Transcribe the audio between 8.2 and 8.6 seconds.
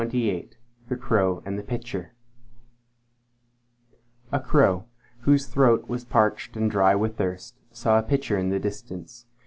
in the